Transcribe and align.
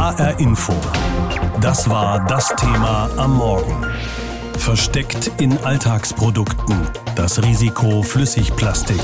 HR 0.00 0.40
Info. 0.40 0.72
Das 1.60 1.90
war 1.90 2.24
das 2.24 2.48
Thema 2.56 3.10
am 3.18 3.36
Morgen. 3.36 3.84
Versteckt 4.56 5.30
in 5.36 5.58
Alltagsprodukten. 5.58 6.88
Das 7.16 7.42
Risiko 7.42 8.02
Flüssigplastik. 8.02 9.02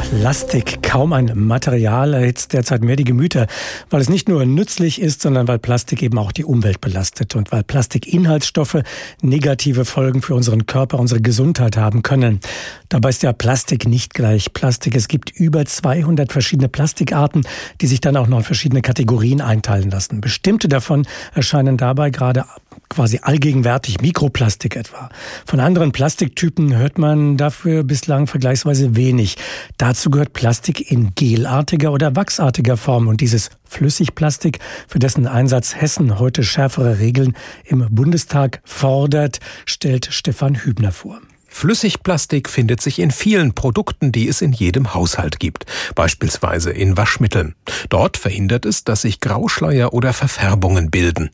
Plastik, 0.00 0.82
kaum 0.82 1.12
ein 1.12 1.30
Material, 1.34 2.14
erhitzt 2.14 2.54
derzeit 2.54 2.82
mehr 2.82 2.96
die 2.96 3.04
Gemüter, 3.04 3.46
weil 3.90 4.00
es 4.00 4.08
nicht 4.08 4.30
nur 4.30 4.46
nützlich 4.46 4.98
ist, 4.98 5.20
sondern 5.20 5.46
weil 5.46 5.58
Plastik 5.58 6.02
eben 6.02 6.16
auch 6.16 6.32
die 6.32 6.44
Umwelt 6.44 6.80
belastet 6.80 7.36
und 7.36 7.52
weil 7.52 7.62
Plastikinhaltsstoffe 7.64 8.78
negative 9.20 9.84
Folgen 9.84 10.22
für 10.22 10.34
unseren 10.34 10.64
Körper, 10.64 10.98
unsere 10.98 11.20
Gesundheit 11.20 11.76
haben 11.76 12.02
können. 12.02 12.40
Dabei 12.88 13.10
ist 13.10 13.22
ja 13.22 13.34
Plastik 13.34 13.86
nicht 13.86 14.14
gleich 14.14 14.54
Plastik. 14.54 14.96
Es 14.96 15.06
gibt 15.06 15.30
über 15.30 15.66
200 15.66 16.32
verschiedene 16.32 16.70
Plastikarten, 16.70 17.42
die 17.82 17.86
sich 17.86 18.00
dann 18.00 18.16
auch 18.16 18.26
noch 18.26 18.38
in 18.38 18.44
verschiedene 18.44 18.80
Kategorien 18.80 19.42
einteilen 19.42 19.90
lassen. 19.90 20.22
Bestimmte 20.22 20.68
davon 20.68 21.06
erscheinen 21.34 21.76
dabei 21.76 22.08
gerade 22.08 22.46
quasi 22.90 23.20
allgegenwärtig, 23.22 24.00
Mikroplastik 24.02 24.76
etwa. 24.76 25.08
Von 25.46 25.60
anderen 25.60 25.92
Plastiktypen 25.92 26.76
hört 26.76 26.98
man 26.98 27.38
dafür 27.38 27.84
bislang 27.84 28.26
vergleichsweise 28.26 28.96
wenig. 28.96 29.36
Dazu 29.78 30.10
gehört 30.10 30.34
Plastik 30.34 30.90
in 30.90 31.14
gelartiger 31.14 31.92
oder 31.92 32.14
wachsartiger 32.16 32.76
Form 32.76 33.08
und 33.08 33.22
dieses 33.22 33.50
Flüssigplastik, 33.64 34.58
für 34.88 34.98
dessen 34.98 35.26
Einsatz 35.26 35.76
Hessen 35.76 36.18
heute 36.18 36.42
schärfere 36.42 36.98
Regeln 36.98 37.34
im 37.64 37.86
Bundestag 37.90 38.60
fordert, 38.64 39.38
stellt 39.64 40.08
Stefan 40.10 40.56
Hübner 40.56 40.92
vor. 40.92 41.20
Flüssigplastik 41.50 42.48
findet 42.48 42.80
sich 42.80 42.98
in 42.98 43.10
vielen 43.10 43.54
Produkten, 43.54 44.12
die 44.12 44.28
es 44.28 44.40
in 44.40 44.52
jedem 44.52 44.94
Haushalt 44.94 45.40
gibt, 45.40 45.66
beispielsweise 45.94 46.70
in 46.70 46.96
Waschmitteln. 46.96 47.54
Dort 47.88 48.16
verhindert 48.16 48.64
es, 48.64 48.84
dass 48.84 49.02
sich 49.02 49.20
Grauschleier 49.20 49.92
oder 49.92 50.12
Verfärbungen 50.12 50.90
bilden. 50.90 51.30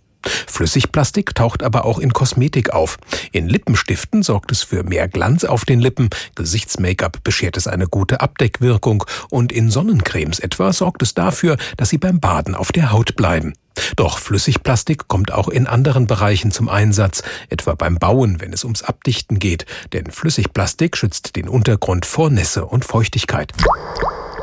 Flüssigplastik 0.57 1.35
taucht 1.35 1.63
aber 1.63 1.85
auch 1.85 1.99
in 1.99 2.15
Kosmetik 2.15 2.71
auf. 2.71 2.97
In 3.31 3.47
Lippenstiften 3.47 4.23
sorgt 4.23 4.51
es 4.53 4.63
für 4.63 4.85
mehr 4.85 5.07
Glanz 5.07 5.45
auf 5.45 5.67
den 5.67 5.81
Lippen, 5.81 6.09
Gesichtsmake-up 6.35 7.23
beschert 7.23 7.59
es 7.59 7.67
eine 7.67 7.87
gute 7.89 8.23
Abdeckwirkung 8.23 9.05
und 9.29 9.53
in 9.53 9.71
Sonnencremes 9.71 10.39
etwa 10.39 10.73
sorgt 10.73 11.03
es 11.03 11.13
dafür, 11.13 11.59
dass 11.77 11.91
sie 11.91 11.99
beim 11.99 12.21
Baden 12.21 12.55
auf 12.55 12.73
der 12.73 12.91
Haut 12.91 13.17
bleiben. 13.17 13.53
Doch 13.97 14.19
Flüssigplastik 14.19 15.09
kommt 15.09 15.31
auch 15.31 15.49
in 15.49 15.67
anderen 15.67 16.07
Bereichen 16.07 16.53
zum 16.53 16.71
Einsatz, 16.71 17.23
etwa 17.51 17.75
beim 17.75 17.97
Bauen, 17.97 18.41
wenn 18.41 18.55
es 18.55 18.65
ums 18.65 18.83
Abdichten 18.83 19.39
geht, 19.39 19.67
denn 19.93 20.11
Flüssigplastik 20.11 20.97
schützt 20.97 21.37
den 21.37 21.51
Untergrund 21.51 22.07
vor 22.07 22.31
Nässe 22.31 22.65
und 22.65 22.87
Feuchtigkeit. 22.87 23.53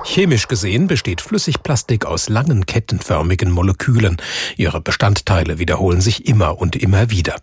Chemisch 0.03 0.47
gesehen 0.47 0.87
besteht 0.87 1.21
Flüssigplastik 1.21 2.05
aus 2.05 2.27
langen 2.27 2.65
kettenförmigen 2.65 3.49
Molekülen. 3.49 4.17
Ihre 4.57 4.81
Bestandteile 4.81 5.59
wiederholen 5.59 6.01
sich 6.01 6.27
immer 6.27 6.59
und 6.59 6.75
immer 6.75 7.09
wieder. 7.09 7.37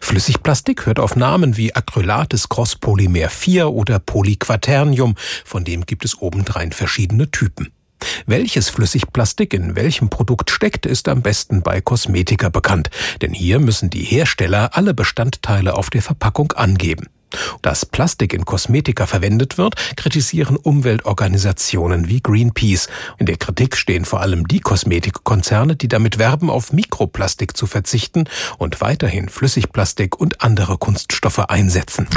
Flüssigplastik 0.00 0.86
hört 0.86 1.00
auf 1.00 1.16
Namen 1.16 1.56
wie 1.56 1.74
Acrylates 1.74 2.48
Crosspolymer 2.48 3.28
4 3.28 3.68
oder 3.70 3.98
Polyquaternium, 3.98 5.16
von 5.44 5.64
dem 5.64 5.84
gibt 5.86 6.04
es 6.04 6.20
obendrein 6.20 6.70
verschiedene 6.70 7.30
Typen. 7.32 7.72
Welches 8.26 8.68
Flüssigplastik 8.68 9.52
in 9.52 9.74
welchem 9.74 10.08
Produkt 10.08 10.50
steckt, 10.50 10.86
ist 10.86 11.08
am 11.08 11.22
besten 11.22 11.62
bei 11.62 11.80
Kosmetika 11.80 12.48
bekannt, 12.48 12.90
denn 13.22 13.32
hier 13.32 13.58
müssen 13.58 13.90
die 13.90 14.04
Hersteller 14.04 14.70
alle 14.76 14.94
Bestandteile 14.94 15.74
auf 15.74 15.90
der 15.90 16.02
Verpackung 16.02 16.52
angeben. 16.52 17.08
Dass 17.62 17.86
Plastik 17.86 18.32
in 18.32 18.44
Kosmetika 18.44 19.06
verwendet 19.06 19.58
wird, 19.58 19.76
kritisieren 19.96 20.56
Umweltorganisationen 20.56 22.08
wie 22.08 22.20
Greenpeace. 22.20 22.88
In 23.18 23.26
der 23.26 23.36
Kritik 23.36 23.76
stehen 23.76 24.04
vor 24.04 24.20
allem 24.20 24.48
die 24.48 24.60
Kosmetikkonzerne, 24.60 25.76
die 25.76 25.88
damit 25.88 26.18
werben, 26.18 26.50
auf 26.50 26.72
Mikroplastik 26.72 27.56
zu 27.56 27.66
verzichten 27.66 28.24
und 28.58 28.80
weiterhin 28.80 29.28
Flüssigplastik 29.28 30.18
und 30.18 30.42
andere 30.42 30.78
Kunststoffe 30.78 31.38
einsetzen. 31.38 32.08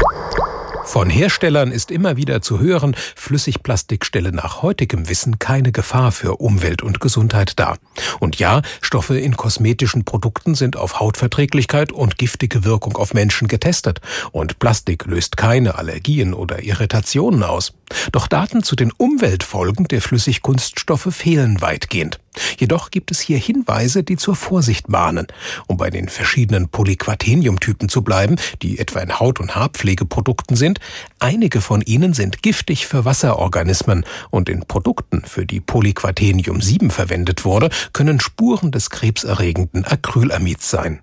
Von 0.88 1.10
Herstellern 1.10 1.74
ist 1.74 1.92
immer 1.92 2.16
wieder 2.16 2.42
zu 2.42 2.62
hören, 2.62 2.96
Flüssigplastik 3.16 4.06
stelle 4.06 4.32
nach 4.32 4.62
heutigem 4.62 5.10
Wissen 5.10 5.38
keine 5.38 5.74
Gefahr 5.74 6.14
für 6.14 6.38
Umwelt 6.38 6.82
und 6.82 7.02
Gesundheit 7.02 7.60
dar. 7.60 7.78
Und 8.22 8.40
ja, 8.40 8.62
Stoffe 8.80 9.20
in 9.20 9.36
kosmetischen 9.36 10.06
Produkten 10.06 10.56
sind 10.56 10.78
auf 10.78 11.02
Hautverträglichkeit 11.02 11.92
und 11.92 12.18
giftige 12.18 12.64
Wirkung 12.64 12.96
auf 12.96 13.14
Menschen 13.14 13.50
getestet. 13.50 14.00
Und 14.32 14.60
Plastik 14.60 15.06
löst 15.06 15.36
keine 15.36 15.76
Allergien 15.76 16.34
oder 16.34 16.64
Irritationen 16.64 17.44
aus. 17.44 17.74
Doch 18.12 18.28
Daten 18.28 18.64
zu 18.64 18.76
den 18.76 18.92
Umweltfolgen 18.92 19.88
der 19.88 20.02
Flüssigkunststoffe 20.02 21.14
fehlen 21.14 21.62
weitgehend. 21.62 22.20
Jedoch 22.58 22.92
gibt 22.92 23.12
es 23.12 23.20
hier 23.20 23.38
Hinweise, 23.38 24.04
die 24.04 24.18
zur 24.18 24.36
Vorsicht 24.36 24.90
mahnen. 24.90 25.28
Um 25.68 25.78
bei 25.78 25.90
den 25.90 26.10
verschiedenen 26.10 26.70
Polyquatenium-Typen 26.70 27.90
zu 27.90 28.04
bleiben, 28.04 28.36
die 28.62 28.80
etwa 28.80 29.00
in 29.00 29.20
Haut- 29.20 29.40
und 29.40 29.56
Haarpflegeprodukten 29.56 30.56
sind, 30.56 30.80
einige 31.20 31.62
von 31.62 31.82
ihnen 31.82 32.14
sind 32.14 32.44
giftig 32.44 32.88
für 32.88 33.06
Wasserorganismen 33.06 34.06
und 34.30 34.50
in 34.50 34.66
Produkten, 34.66 35.24
für 35.26 35.46
die 35.46 35.60
Polyquatenium 35.60 36.62
7 36.62 36.92
verwendet 36.92 37.46
wurde, 37.46 37.70
können 37.94 38.20
Spuren 38.20 38.72
des 38.72 38.90
krebserregenden 38.90 39.86
Acrylamids 39.86 40.70
sein 40.70 41.02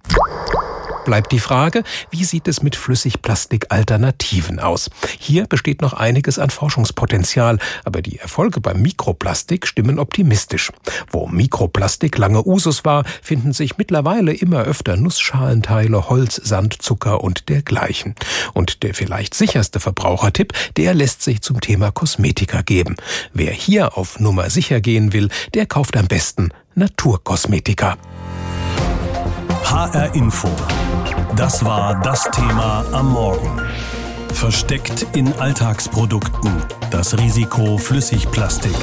bleibt 1.05 1.33
die 1.33 1.39
Frage, 1.39 1.85
wie 2.11 2.25
sieht 2.25 2.49
es 2.49 2.63
mit 2.63 2.77
Flüssigplastik-Alternativen 2.77 4.59
aus? 4.59 4.91
Hier 5.19 5.47
besteht 5.47 5.83
noch 5.83 5.93
einiges 5.93 6.39
an 6.39 6.51
Forschungspotenzial, 6.51 7.59
aber 7.85 8.03
die 8.03 8.19
Erfolge 8.19 8.61
beim 8.61 8.83
Mikroplastik 8.83 9.67
stimmen 9.67 9.99
optimistisch. 9.99 10.73
Wo 11.11 11.27
Mikroplastik 11.27 12.19
lange 12.19 12.47
Usus 12.47 12.85
war, 12.85 13.05
finden 13.23 13.53
sich 13.53 13.79
mittlerweile 13.79 14.33
immer 14.33 14.63
öfter 14.63 14.97
Nussschalenteile, 14.97 16.09
Holz, 16.09 16.37
Sand, 16.37 16.83
Zucker 16.83 17.23
und 17.23 17.49
dergleichen. 17.49 18.15
Und 18.53 18.83
der 18.83 18.95
vielleicht 18.95 19.35
sicherste 19.35 19.81
Verbrauchertipp, 19.81 20.53
der 20.77 20.95
lässt 20.95 21.23
sich 21.23 21.43
zum 21.43 21.61
Thema 21.61 21.91
Kosmetika 21.91 22.63
geben. 22.63 22.97
Wer 23.33 23.53
hier 23.53 23.97
auf 23.97 24.19
Nummer 24.21 24.51
sicher 24.51 24.81
gehen 24.81 25.13
will, 25.13 25.29
der 25.55 25.67
kauft 25.67 25.97
am 25.97 26.07
besten 26.07 26.51
Naturkosmetika. 26.75 27.97
HR 29.65 30.15
Info. 30.15 30.49
Das 31.37 31.65
war 31.65 32.01
das 32.01 32.23
Thema 32.31 32.85
am 32.93 33.13
Morgen. 33.13 33.61
Versteckt 34.33 35.07
in 35.15 35.33
Alltagsprodukten. 35.41 36.63
Das 36.91 37.19
Risiko 37.19 37.79
Flüssigplastik. 37.79 38.77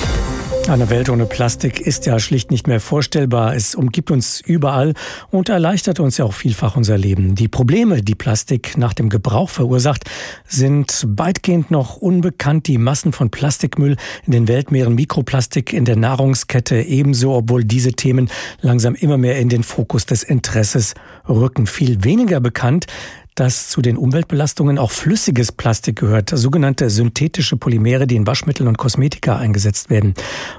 Eine 0.71 0.89
Welt 0.89 1.09
ohne 1.09 1.25
Plastik 1.25 1.81
ist 1.81 2.05
ja 2.05 2.17
schlicht 2.17 2.49
nicht 2.49 2.65
mehr 2.65 2.79
vorstellbar. 2.79 3.53
Es 3.53 3.75
umgibt 3.75 4.09
uns 4.09 4.39
überall 4.39 4.93
und 5.29 5.49
erleichtert 5.49 5.99
uns 5.99 6.15
ja 6.15 6.23
auch 6.23 6.31
vielfach 6.31 6.77
unser 6.77 6.97
Leben. 6.97 7.35
Die 7.35 7.49
Probleme, 7.49 8.01
die 8.01 8.15
Plastik 8.15 8.77
nach 8.77 8.93
dem 8.93 9.09
Gebrauch 9.09 9.49
verursacht, 9.49 10.09
sind 10.47 11.05
weitgehend 11.09 11.71
noch 11.71 11.97
unbekannt. 11.97 12.67
Die 12.67 12.77
Massen 12.77 13.11
von 13.11 13.29
Plastikmüll 13.29 13.97
in 14.25 14.31
den 14.31 14.47
Weltmeeren, 14.47 14.95
Mikroplastik 14.95 15.73
in 15.73 15.83
der 15.83 15.97
Nahrungskette 15.97 16.81
ebenso, 16.81 17.33
obwohl 17.33 17.65
diese 17.65 17.91
Themen 17.91 18.29
langsam 18.61 18.95
immer 18.95 19.17
mehr 19.17 19.39
in 19.39 19.49
den 19.49 19.63
Fokus 19.63 20.05
des 20.05 20.23
Interesses 20.23 20.93
rücken. 21.27 21.67
Viel 21.67 22.05
weniger 22.05 22.39
bekannt 22.39 22.87
dass 23.35 23.69
zu 23.69 23.81
den 23.81 23.97
Umweltbelastungen 23.97 24.77
auch 24.77 24.91
flüssiges 24.91 25.51
Plastik 25.51 25.97
gehört, 25.97 26.31
sogenannte 26.33 26.89
synthetische 26.89 27.57
Polymere, 27.57 28.07
die 28.07 28.15
in 28.15 28.27
Waschmitteln 28.27 28.67
und 28.67 28.77
Kosmetika 28.77 29.37
eingesetzt 29.37 29.89
werden. 29.89 30.13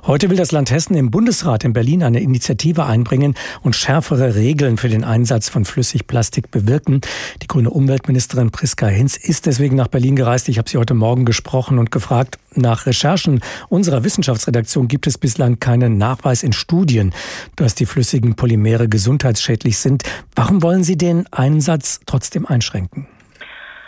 Heute 0.06 0.30
will 0.30 0.36
das 0.36 0.52
Land 0.52 0.70
Hessen 0.70 0.94
im 0.94 1.10
Bundesrat 1.10 1.64
in 1.64 1.72
Berlin 1.72 2.02
eine 2.02 2.20
Initiative 2.20 2.84
einbringen 2.84 3.34
und 3.62 3.76
schärfere 3.76 4.34
Regeln 4.34 4.78
für 4.78 4.88
den 4.88 5.04
Einsatz 5.04 5.48
von 5.48 5.64
Flüssigplastik 5.64 6.50
bewirken. 6.50 7.00
Die 7.42 7.46
grüne 7.46 7.70
Umweltministerin 7.70 8.50
Priska 8.50 8.86
Hinz 8.86 9.16
ist 9.16 9.46
deswegen 9.46 9.76
nach 9.76 9.88
Berlin 9.88 10.16
gereist. 10.16 10.48
Ich 10.48 10.58
habe 10.58 10.68
sie 10.68 10.78
heute 10.78 10.94
Morgen 10.94 11.24
gesprochen 11.24 11.78
und 11.78 11.90
gefragt, 11.90 12.38
nach 12.54 12.86
Recherchen 12.86 13.40
unserer 13.68 14.04
Wissenschaftsredaktion 14.04 14.88
gibt 14.88 15.06
es 15.06 15.16
bislang 15.16 15.58
keinen 15.58 15.96
Nachweis 15.96 16.42
in 16.42 16.52
Studien, 16.52 17.14
dass 17.56 17.74
die 17.74 17.86
flüssigen 17.86 18.34
Polymere 18.34 18.88
gesundheitsschädlich 18.88 19.78
sind. 19.78 20.02
Warum 20.34 20.62
wollen 20.62 20.84
Sie 20.84 20.96
den 20.96 21.26
Einsatz 21.32 22.00
trotzdem 22.04 22.46
einschränken? 22.62 23.06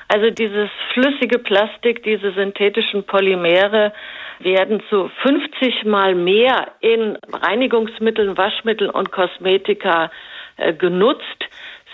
Also 0.09 0.31
dieses 0.31 0.69
flüssige 0.93 1.39
Plastik, 1.39 2.03
diese 2.03 2.33
synthetischen 2.33 3.05
Polymere 3.05 3.93
werden 4.41 4.83
zu 4.91 5.11
50 5.23 5.85
mal 5.85 6.15
mehr 6.15 6.73
in 6.81 7.17
Reinigungsmitteln, 7.33 8.37
Waschmitteln 8.37 8.91
und 8.91 9.11
Kosmetika 9.13 10.11
äh, 10.57 10.75
genutzt 10.75 11.45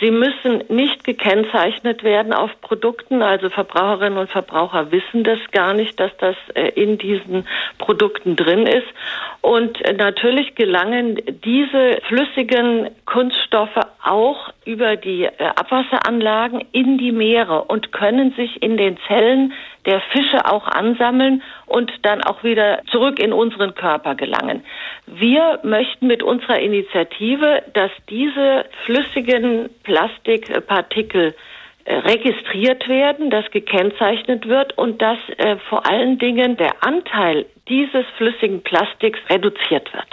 Sie 0.00 0.10
müssen 0.10 0.64
nicht 0.68 1.04
gekennzeichnet 1.04 2.02
werden 2.02 2.32
auf 2.32 2.50
Produkten. 2.62 3.22
Also 3.22 3.50
Verbraucherinnen 3.50 4.18
und 4.18 4.30
Verbraucher 4.30 4.90
wissen 4.90 5.24
das 5.24 5.38
gar 5.52 5.74
nicht, 5.74 6.00
dass 6.00 6.10
das 6.18 6.36
äh, 6.54 6.68
in 6.68 6.96
diesen 6.96 7.46
Produkten 7.78 8.34
drin 8.34 8.66
ist. 8.66 8.86
Und 9.42 9.84
äh, 9.84 9.92
natürlich 9.92 10.54
gelangen 10.54 11.20
diese 11.44 12.00
flüssigen 12.08 12.90
Kunststoffe 13.04 13.80
auch 14.02 14.50
über 14.64 14.96
die 14.96 15.24
äh, 15.24 15.30
Abwasseranlagen 15.56 16.64
in 16.72 16.96
die 16.96 17.12
Meere 17.12 17.64
und 17.64 17.92
können 17.92 18.32
sich 18.32 18.62
in 18.62 18.78
den 18.78 18.96
Zellen 19.06 19.52
der 19.86 20.00
Fische 20.00 20.46
auch 20.46 20.66
ansammeln 20.66 21.42
und 21.66 21.90
dann 22.02 22.22
auch 22.22 22.42
wieder 22.44 22.82
zurück 22.90 23.18
in 23.18 23.32
unseren 23.32 23.74
Körper 23.74 24.14
gelangen. 24.14 24.62
Wir 25.06 25.60
möchten 25.62 26.06
mit 26.06 26.22
unserer 26.22 26.58
Initiative, 26.58 27.62
dass 27.74 27.90
diese 28.08 28.66
flüssigen 28.84 29.70
Plastikpartikel 29.82 31.34
äh, 31.84 31.94
registriert 31.94 32.88
werden, 32.88 33.30
dass 33.30 33.50
gekennzeichnet 33.50 34.46
wird 34.46 34.76
und 34.78 35.00
dass 35.02 35.18
äh, 35.38 35.56
vor 35.68 35.86
allen 35.86 36.18
Dingen 36.18 36.56
der 36.56 36.84
Anteil 36.84 37.46
dieses 37.68 38.04
flüssigen 38.18 38.62
Plastiks 38.62 39.18
reduziert 39.28 39.92
wird. 39.92 40.06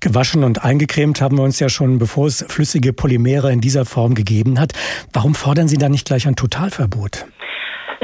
Gewaschen 0.00 0.42
und 0.42 0.64
eingecremt 0.64 1.20
haben 1.20 1.38
wir 1.38 1.44
uns 1.44 1.60
ja 1.60 1.68
schon, 1.68 1.98
bevor 1.98 2.26
es 2.26 2.44
flüssige 2.48 2.92
Polymere 2.92 3.52
in 3.52 3.60
dieser 3.60 3.84
Form 3.84 4.14
gegeben 4.14 4.58
hat. 4.58 4.72
Warum 5.12 5.34
fordern 5.34 5.68
Sie 5.68 5.78
da 5.78 5.88
nicht 5.88 6.06
gleich 6.06 6.26
ein 6.26 6.36
Totalverbot? 6.36 7.26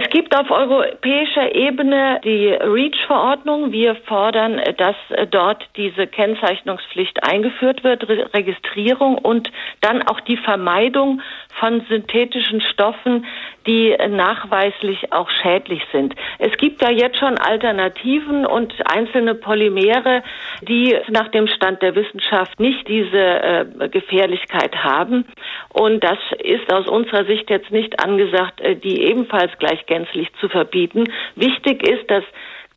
Es 0.01 0.11
gibt 0.11 0.37
auf 0.37 0.49
europäischer 0.53 1.57
Ebene 1.57 2.21
die 2.23 2.51
REACH-Verordnung. 2.51 3.73
Wir 3.73 3.97
fordern, 3.97 4.61
dass 4.77 4.95
dort 5.33 5.69
diese 5.75 6.07
Kennzeichnungspflicht 6.07 7.25
eingeführt 7.25 7.83
wird, 7.83 8.09
Registrierung 8.09 9.19
und 9.19 9.51
dann 9.81 10.07
auch 10.07 10.21
die 10.21 10.37
Vermeidung 10.37 11.21
von 11.59 11.85
synthetischen 11.89 12.61
Stoffen, 12.61 13.27
die 13.69 13.95
nachweislich 14.09 15.13
auch 15.13 15.29
schädlich 15.29 15.83
sind. 15.93 16.15
Es 16.39 16.57
gibt 16.57 16.83
ja 16.83 16.91
jetzt 16.91 17.19
schon 17.19 17.37
Alternativen 17.39 18.47
und 18.47 18.75
einzelne 18.91 19.35
Polymere, 19.35 20.23
die 20.63 20.97
nach 21.09 21.29
dem 21.29 21.47
Stand 21.47 21.83
der 21.83 21.95
Wissenschaft 21.95 22.59
nicht 22.59 22.89
diese 22.89 23.19
äh, 23.19 23.89
Gefährlichkeit 23.91 24.75
haben. 24.83 25.27
Und 25.69 26.03
das 26.03 26.19
ist 26.43 26.73
aus 26.73 26.89
unserer 26.89 27.27
Sicht 27.27 27.51
jetzt 27.51 27.71
nicht 27.71 28.03
angesagt, 28.03 28.61
äh, 28.61 28.75
die 28.75 29.03
ebenfalls 29.03 29.53
gleich 29.59 29.85
gänzlich 29.87 30.29
zu 30.41 30.49
verbieten. 30.49 31.05
Wichtig 31.37 31.87
ist, 31.87 32.11
dass 32.11 32.25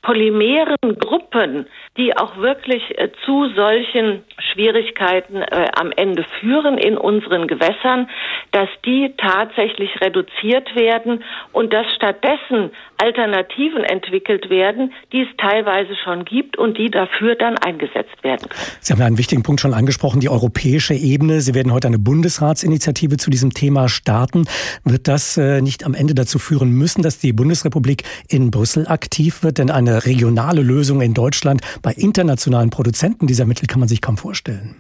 polymeren 0.02 0.78
Gruppen, 1.00 1.68
die 1.98 2.18
auch 2.18 2.38
wirklich 2.38 2.98
äh, 2.98 3.10
zu 3.24 3.50
solchen 3.56 4.24
Schwierigkeiten 4.52 5.42
äh, 5.42 5.68
am 5.76 5.92
Ende 5.92 6.26
führen 6.40 6.78
in 6.78 6.98
unseren 6.98 7.48
Gewässern, 7.48 8.10
dass 8.52 8.70
die 8.86 9.14
tatsächlich 9.18 9.90
reduziert 10.02 10.76
werden 10.76 11.24
und 11.52 11.72
dass 11.72 11.86
stattdessen 11.96 12.72
Alternativen 12.98 13.84
entwickelt 13.84 14.50
werden, 14.50 14.94
die 15.12 15.22
es 15.22 15.28
teilweise 15.38 15.96
schon 16.04 16.26
gibt 16.26 16.58
und 16.58 16.78
die 16.78 16.90
dafür 16.90 17.36
dann 17.36 17.58
eingesetzt 17.58 18.24
werden 18.24 18.50
können. 18.50 18.62
Sie 18.80 18.94
haben 18.94 19.02
einen 19.02 19.18
wichtigen 19.18 19.44
Punkt 19.44 19.62
schon 19.62 19.74
angesprochen, 19.74 20.20
die 20.20 20.30
europäische 20.30 20.94
Ebene. 20.94 21.42
Sie 21.42 21.54
werden 21.56 21.74
heute 21.74 21.88
eine 21.88 22.00
Bundesratsinitiative 22.00 23.18
zu 23.18 23.30
diesem 23.30 23.54
Thema 23.54 23.90
starten. 23.90 24.46
Wird 24.84 25.08
das 25.08 25.38
äh, 25.38 25.62
nicht 25.62 25.84
am 25.84 25.94
Ende 25.94 26.14
dazu 26.14 26.40
führen 26.40 26.72
müssen, 26.72 27.02
dass 27.02 27.20
die 27.20 27.34
Bundesrepublik 27.34 28.04
in 28.28 28.52
Brüssel 28.52 28.88
aktiv 28.88 29.44
wird? 29.44 29.58
Denn 29.58 29.72
eine 29.72 29.91
regionale 30.00 30.62
Lösung 30.62 31.02
in 31.02 31.14
Deutschland 31.14 31.62
bei 31.82 31.92
internationalen 31.94 32.70
Produzenten 32.70 33.28
dieser 33.28 33.46
Mittel 33.46 33.68
kann 33.68 33.80
man 33.80 33.90
sich 33.90 34.02
kaum 34.02 34.18
vorstellen. 34.18 34.76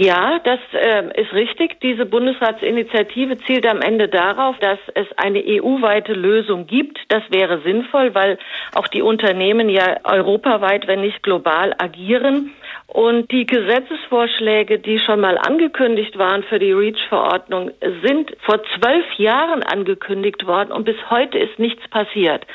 Ja, 0.00 0.38
das 0.44 0.60
äh, 0.74 1.20
ist 1.20 1.32
richtig. 1.32 1.80
Diese 1.80 2.06
Bundesratsinitiative 2.06 3.36
zielt 3.38 3.66
am 3.66 3.82
Ende 3.82 4.06
darauf, 4.06 4.56
dass 4.60 4.78
es 4.94 5.08
eine 5.16 5.42
EU-weite 5.44 6.12
Lösung 6.12 6.68
gibt. 6.68 7.00
Das 7.08 7.24
wäre 7.30 7.62
sinnvoll, 7.62 8.14
weil 8.14 8.38
auch 8.76 8.86
die 8.86 9.02
Unternehmen 9.02 9.68
ja 9.68 9.96
europaweit, 10.04 10.86
wenn 10.86 11.00
nicht 11.00 11.24
global, 11.24 11.74
agieren. 11.78 12.52
Und 12.86 13.32
die 13.32 13.44
Gesetzesvorschläge, 13.44 14.78
die 14.78 15.00
schon 15.00 15.20
mal 15.20 15.36
angekündigt 15.36 16.16
waren 16.16 16.44
für 16.44 16.60
die 16.60 16.72
REACH-Verordnung, 16.72 17.72
sind 18.02 18.36
vor 18.46 18.62
zwölf 18.76 19.04
Jahren 19.16 19.64
angekündigt 19.64 20.46
worden 20.46 20.70
und 20.70 20.84
bis 20.84 20.96
heute 21.10 21.38
ist 21.38 21.58
nichts 21.58 21.86
passiert. 21.88 22.46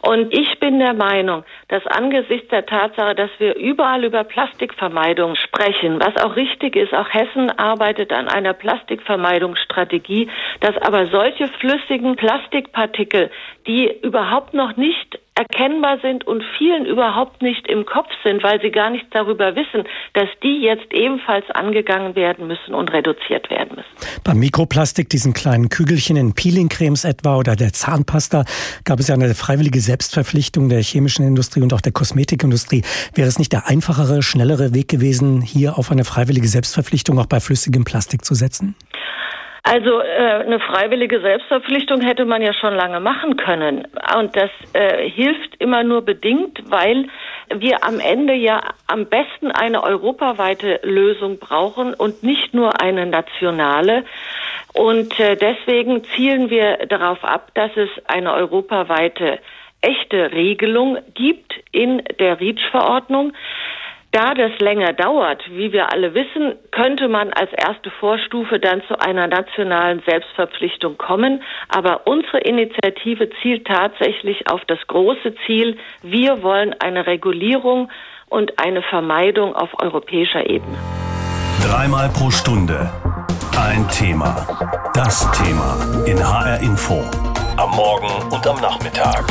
Und 0.00 0.32
ich 0.32 0.60
bin 0.60 0.78
der 0.78 0.94
Meinung, 0.94 1.44
dass 1.68 1.84
angesichts 1.86 2.48
der 2.48 2.66
Tatsache, 2.66 3.14
dass 3.14 3.30
wir 3.38 3.56
überall 3.56 4.04
über 4.04 4.24
Plastikvermeidung 4.24 5.34
sprechen, 5.34 6.00
was 6.00 6.16
auch 6.22 6.36
richtig 6.36 6.76
ist, 6.76 6.94
auch 6.94 7.08
Hessen 7.12 7.50
arbeitet 7.58 8.12
an 8.12 8.28
einer 8.28 8.52
Plastikvermeidungsstrategie, 8.52 10.28
dass 10.60 10.76
aber 10.78 11.06
solche 11.08 11.48
flüssigen 11.48 12.16
Plastikpartikel, 12.16 13.30
die 13.66 13.92
überhaupt 14.02 14.54
noch 14.54 14.76
nicht 14.76 15.18
erkennbar 15.38 15.98
sind 16.02 16.26
und 16.26 16.42
vielen 16.58 16.84
überhaupt 16.84 17.42
nicht 17.42 17.68
im 17.68 17.86
Kopf 17.86 18.08
sind, 18.24 18.42
weil 18.42 18.60
sie 18.60 18.70
gar 18.70 18.90
nichts 18.90 19.06
darüber 19.10 19.54
wissen, 19.54 19.84
dass 20.14 20.28
die 20.42 20.62
jetzt 20.62 20.92
ebenfalls 20.92 21.48
angegangen 21.50 22.16
werden 22.16 22.48
müssen 22.48 22.74
und 22.74 22.92
reduziert 22.92 23.48
werden 23.48 23.76
müssen. 23.76 24.22
Beim 24.24 24.38
Mikroplastik, 24.40 25.08
diesen 25.08 25.34
kleinen 25.34 25.68
Kügelchen 25.68 26.16
in 26.16 26.34
Peelingcremes 26.34 27.04
etwa 27.04 27.36
oder 27.36 27.54
der 27.54 27.72
Zahnpasta, 27.72 28.44
gab 28.84 28.98
es 28.98 29.06
ja 29.06 29.14
eine 29.14 29.32
freiwillige 29.34 29.80
Selbstverpflichtung 29.80 30.68
der 30.68 30.82
chemischen 30.82 31.24
Industrie 31.24 31.62
und 31.62 31.72
auch 31.72 31.80
der 31.80 31.92
Kosmetikindustrie. 31.92 32.82
Wäre 33.14 33.28
es 33.28 33.38
nicht 33.38 33.52
der 33.52 33.68
einfachere, 33.68 34.22
schnellere 34.22 34.74
Weg 34.74 34.88
gewesen, 34.88 35.40
hier 35.40 35.78
auf 35.78 35.92
eine 35.92 36.04
freiwillige 36.04 36.48
Selbstverpflichtung 36.48 37.16
auch 37.20 37.26
bei 37.26 37.38
flüssigem 37.38 37.84
Plastik 37.84 38.24
zu 38.24 38.34
setzen? 38.34 38.74
Also 39.70 40.00
äh, 40.00 40.44
eine 40.46 40.60
freiwillige 40.60 41.20
Selbstverpflichtung 41.20 42.00
hätte 42.00 42.24
man 42.24 42.40
ja 42.40 42.54
schon 42.54 42.74
lange 42.74 43.00
machen 43.00 43.36
können. 43.36 43.86
Und 44.16 44.34
das 44.34 44.50
äh, 44.72 45.10
hilft 45.10 45.56
immer 45.58 45.84
nur 45.84 46.00
bedingt, 46.00 46.58
weil 46.70 47.08
wir 47.54 47.84
am 47.84 48.00
Ende 48.00 48.32
ja 48.32 48.62
am 48.86 49.04
besten 49.04 49.50
eine 49.50 49.82
europaweite 49.82 50.80
Lösung 50.84 51.38
brauchen 51.38 51.92
und 51.92 52.22
nicht 52.22 52.54
nur 52.54 52.80
eine 52.80 53.04
nationale. 53.04 54.04
Und 54.72 55.20
äh, 55.20 55.36
deswegen 55.36 56.02
zielen 56.16 56.48
wir 56.48 56.86
darauf 56.86 57.22
ab, 57.22 57.50
dass 57.52 57.70
es 57.76 57.90
eine 58.06 58.32
europaweite 58.32 59.38
echte 59.82 60.32
Regelung 60.32 60.96
gibt 61.12 61.52
in 61.72 62.02
der 62.18 62.40
REACH-Verordnung. 62.40 63.34
Da 64.10 64.32
das 64.32 64.58
länger 64.58 64.94
dauert, 64.94 65.42
wie 65.50 65.72
wir 65.72 65.92
alle 65.92 66.14
wissen, 66.14 66.54
könnte 66.70 67.08
man 67.08 67.30
als 67.32 67.52
erste 67.52 67.90
Vorstufe 67.90 68.58
dann 68.58 68.82
zu 68.88 68.98
einer 68.98 69.26
nationalen 69.26 70.02
Selbstverpflichtung 70.06 70.96
kommen. 70.96 71.42
Aber 71.68 72.06
unsere 72.06 72.38
Initiative 72.38 73.28
zielt 73.42 73.66
tatsächlich 73.66 74.50
auf 74.50 74.64
das 74.66 74.78
große 74.86 75.34
Ziel, 75.46 75.76
wir 76.02 76.42
wollen 76.42 76.74
eine 76.80 77.06
Regulierung 77.06 77.90
und 78.28 78.58
eine 78.58 78.82
Vermeidung 78.82 79.54
auf 79.54 79.70
europäischer 79.82 80.48
Ebene. 80.48 80.78
Dreimal 81.62 82.08
pro 82.08 82.30
Stunde 82.30 82.90
ein 83.58 83.88
Thema. 83.88 84.46
Das 84.94 85.28
Thema 85.32 85.76
in 86.06 86.16
HR 86.16 86.60
Info. 86.60 87.04
Am 87.56 87.70
Morgen 87.74 88.32
und 88.32 88.46
am 88.46 88.60
Nachmittag. 88.60 89.24